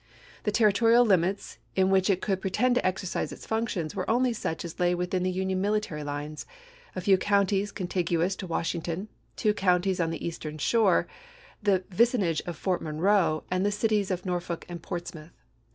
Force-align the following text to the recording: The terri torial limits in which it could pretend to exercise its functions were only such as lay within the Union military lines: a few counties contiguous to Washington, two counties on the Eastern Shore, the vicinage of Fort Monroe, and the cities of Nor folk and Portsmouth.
The 0.45 0.51
terri 0.51 0.73
torial 0.73 1.05
limits 1.05 1.59
in 1.75 1.91
which 1.91 2.09
it 2.09 2.21
could 2.23 2.41
pretend 2.41 2.73
to 2.73 2.83
exercise 2.83 3.31
its 3.31 3.45
functions 3.45 3.93
were 3.93 4.09
only 4.09 4.33
such 4.33 4.65
as 4.65 4.79
lay 4.79 4.95
within 4.95 5.21
the 5.21 5.29
Union 5.29 5.61
military 5.61 6.03
lines: 6.03 6.47
a 6.95 7.01
few 7.01 7.19
counties 7.19 7.71
contiguous 7.71 8.35
to 8.37 8.47
Washington, 8.47 9.09
two 9.35 9.53
counties 9.53 9.99
on 9.99 10.09
the 10.09 10.25
Eastern 10.25 10.57
Shore, 10.57 11.05
the 11.61 11.83
vicinage 11.91 12.41
of 12.47 12.57
Fort 12.57 12.81
Monroe, 12.81 13.43
and 13.51 13.63
the 13.63 13.71
cities 13.71 14.09
of 14.09 14.25
Nor 14.25 14.41
folk 14.41 14.65
and 14.67 14.81
Portsmouth. 14.81 15.39